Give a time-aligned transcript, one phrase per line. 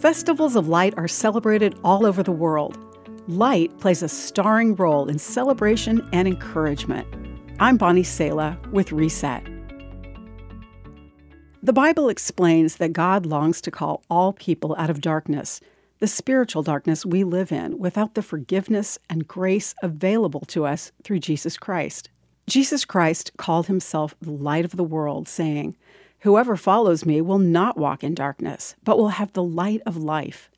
[0.00, 2.78] Festivals of light are celebrated all over the world.
[3.28, 7.06] Light plays a starring role in celebration and encouragement.
[7.58, 9.46] I'm Bonnie Sala with Reset.
[11.62, 15.60] The Bible explains that God longs to call all people out of darkness,
[15.98, 21.18] the spiritual darkness we live in, without the forgiveness and grace available to us through
[21.18, 22.08] Jesus Christ.
[22.46, 25.76] Jesus Christ called himself the light of the world, saying,
[26.20, 30.50] Whoever follows me will not walk in darkness, but will have the light of life.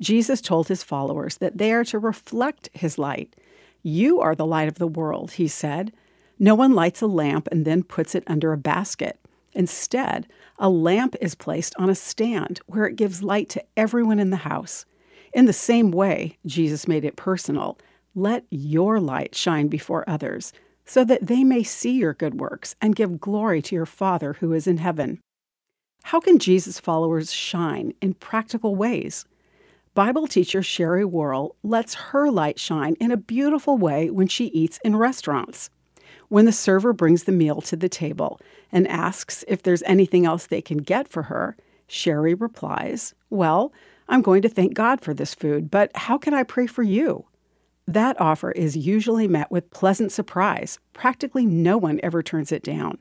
[0.00, 3.36] Jesus told his followers that they are to reflect his light.
[3.82, 5.92] You are the light of the world, he said.
[6.38, 9.20] No one lights a lamp and then puts it under a basket.
[9.52, 10.26] Instead,
[10.58, 14.36] a lamp is placed on a stand where it gives light to everyone in the
[14.38, 14.84] house.
[15.32, 17.78] In the same way, Jesus made it personal.
[18.16, 20.52] Let your light shine before others
[20.84, 24.52] so that they may see your good works and give glory to your Father who
[24.52, 25.20] is in heaven.
[26.04, 29.24] How can Jesus' followers shine in practical ways?
[29.94, 34.78] Bible teacher Sherry Worrell lets her light shine in a beautiful way when she eats
[34.84, 35.70] in restaurants.
[36.28, 38.40] When the server brings the meal to the table
[38.72, 41.56] and asks if there's anything else they can get for her,
[41.86, 43.72] Sherry replies, Well,
[44.08, 47.24] I'm going to thank God for this food, but how can I pray for you?
[47.86, 50.78] That offer is usually met with pleasant surprise.
[50.92, 52.98] Practically no one ever turns it down.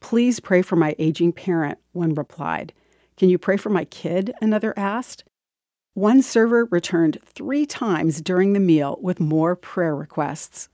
[0.00, 2.72] Please pray for my aging parent, one replied.
[3.16, 4.32] Can you pray for my kid?
[4.40, 5.24] Another asked.
[5.92, 10.68] One server returned three times during the meal with more prayer requests.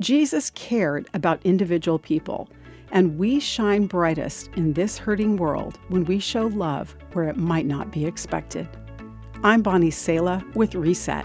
[0.00, 2.48] Jesus cared about individual people,
[2.92, 7.66] and we shine brightest in this hurting world when we show love where it might
[7.66, 8.68] not be expected.
[9.42, 11.24] I'm Bonnie Sala with Reset.